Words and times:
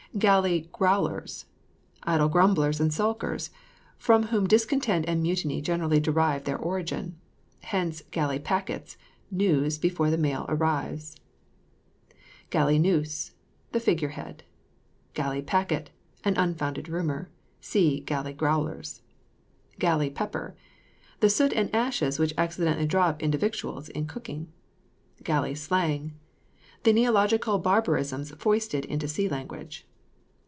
GALLEY 0.19 0.67
GROWLERS. 0.73 1.45
Idle 2.03 2.27
grumblers 2.27 2.81
and 2.81 2.91
skulkers, 2.93 3.49
from 3.97 4.23
whom 4.23 4.45
discontent 4.45 5.05
and 5.07 5.21
mutiny 5.23 5.61
generally 5.61 6.01
derive 6.01 6.43
their 6.43 6.57
origin. 6.57 7.15
Hence, 7.61 8.01
"galley 8.11 8.37
packets," 8.37 8.97
news 9.31 9.77
before 9.77 10.09
the 10.11 10.17
mail 10.17 10.45
arrives. 10.49 11.15
GALLEY 12.49 12.77
NOSE. 12.77 13.31
The 13.71 13.79
figure 13.79 14.09
head. 14.09 14.43
GALLEY 15.13 15.41
PACKET. 15.43 15.91
An 16.25 16.35
unfounded 16.35 16.89
rumour. 16.89 17.29
(See 17.61 18.01
GALLEY 18.01 18.33
GROWLERS.) 18.33 18.99
GALLEY 19.79 20.09
PEPPER. 20.09 20.57
The 21.21 21.29
soot 21.29 21.53
or 21.55 21.69
ashes 21.71 22.19
which 22.19 22.33
accidentally 22.37 22.85
drop 22.85 23.23
into 23.23 23.37
victuals 23.37 23.87
in 23.87 24.07
cooking. 24.07 24.51
GALLEY 25.23 25.55
SLANG. 25.55 26.11
The 26.83 26.91
neological 26.91 27.59
barbarisms 27.59 28.31
foisted 28.31 28.83
into 28.83 29.07
sea 29.07 29.29
language. 29.29 29.87